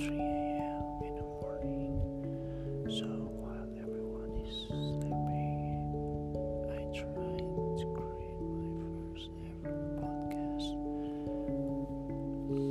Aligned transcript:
3 0.00 0.16
a.m. 0.16 0.82
in 1.04 1.14
the 1.14 1.22
morning. 1.42 1.92
So 2.88 3.04
while 3.36 3.68
everyone 3.78 4.32
is 4.40 4.54
sleeping, 4.66 5.92
I 6.72 6.80
try 6.96 7.36
to 7.76 7.86
create 7.92 8.40
my 8.40 8.88
first 9.12 9.28
ever 9.44 9.76
podcast. 10.00 10.72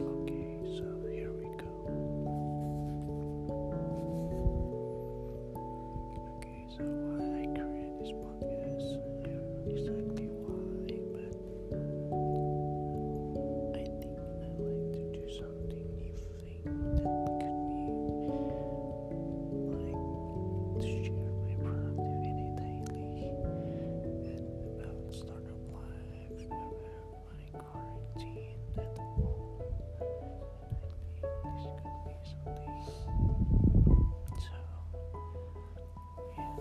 Okay, 0.10 0.58
so 0.74 0.86
here 1.14 1.30
we 1.38 1.46
go. 1.62 1.72
Okay, 6.34 6.62
so 6.74 6.82
I 6.82 7.46
create 7.54 7.94
this 8.02 8.10
podcast, 8.26 8.59